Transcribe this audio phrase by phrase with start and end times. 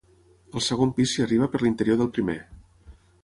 [0.59, 2.39] Al segon pis s'hi arriba per l'interior del primer.